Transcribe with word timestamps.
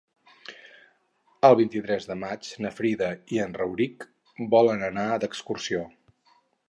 El 1.49 1.57
vint-i-tres 1.59 2.07
de 2.11 2.17
maig 2.23 2.49
na 2.65 2.71
Frida 2.77 3.09
i 3.37 3.43
en 3.45 3.53
Rauric 3.61 4.09
volen 4.55 4.87
anar 4.89 5.07
d'excursió. 5.25 5.85